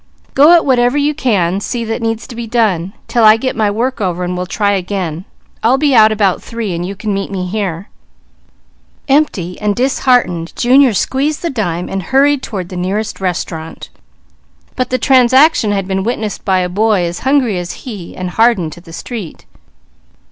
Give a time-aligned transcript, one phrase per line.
[0.33, 3.69] Go at whatever you can see that needs to be done, 'til I get my
[3.69, 5.25] work over and we'll try again.
[5.61, 7.87] I'll be out about three, and you can meet me here."
[9.07, 13.91] Empty and disheartened Junior squeezed the dime and hurried toward the nearest restaurant.
[14.75, 18.73] But the transaction had been witnessed by a boy as hungry as he, and hardened
[18.73, 19.45] to the street.